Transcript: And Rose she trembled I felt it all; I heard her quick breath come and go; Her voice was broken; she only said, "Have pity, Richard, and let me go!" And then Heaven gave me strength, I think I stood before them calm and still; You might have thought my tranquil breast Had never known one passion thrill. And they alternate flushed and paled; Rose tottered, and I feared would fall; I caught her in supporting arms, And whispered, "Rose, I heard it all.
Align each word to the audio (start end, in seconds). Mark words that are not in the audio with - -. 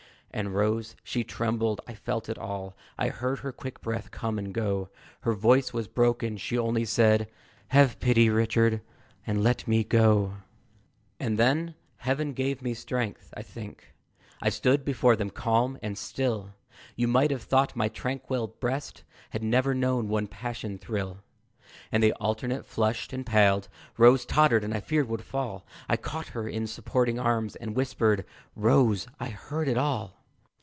And 0.33 0.55
Rose 0.55 0.95
she 1.03 1.25
trembled 1.25 1.81
I 1.85 1.93
felt 1.93 2.29
it 2.29 2.37
all; 2.37 2.73
I 2.97 3.09
heard 3.09 3.39
her 3.39 3.51
quick 3.51 3.81
breath 3.81 4.11
come 4.11 4.39
and 4.39 4.53
go; 4.53 4.87
Her 5.23 5.33
voice 5.33 5.73
was 5.73 5.89
broken; 5.89 6.37
she 6.37 6.57
only 6.57 6.85
said, 6.85 7.27
"Have 7.67 7.99
pity, 7.99 8.29
Richard, 8.29 8.79
and 9.27 9.43
let 9.43 9.67
me 9.67 9.83
go!" 9.83 10.35
And 11.19 11.37
then 11.37 11.75
Heaven 11.97 12.31
gave 12.31 12.61
me 12.61 12.73
strength, 12.73 13.33
I 13.35 13.41
think 13.41 13.93
I 14.41 14.47
stood 14.47 14.85
before 14.85 15.17
them 15.17 15.31
calm 15.31 15.77
and 15.83 15.97
still; 15.97 16.53
You 16.95 17.09
might 17.09 17.29
have 17.31 17.43
thought 17.43 17.75
my 17.75 17.89
tranquil 17.89 18.47
breast 18.47 19.03
Had 19.31 19.43
never 19.43 19.73
known 19.75 20.07
one 20.07 20.27
passion 20.27 20.77
thrill. 20.77 21.17
And 21.91 22.01
they 22.01 22.13
alternate 22.13 22.65
flushed 22.65 23.11
and 23.11 23.25
paled; 23.25 23.67
Rose 23.97 24.25
tottered, 24.25 24.63
and 24.63 24.73
I 24.73 24.79
feared 24.79 25.09
would 25.09 25.25
fall; 25.25 25.65
I 25.89 25.97
caught 25.97 26.27
her 26.27 26.47
in 26.47 26.67
supporting 26.67 27.19
arms, 27.19 27.57
And 27.57 27.75
whispered, 27.75 28.23
"Rose, 28.55 29.07
I 29.19 29.27
heard 29.27 29.67
it 29.67 29.77
all. 29.77 30.19